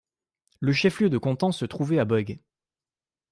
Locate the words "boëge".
2.05-2.39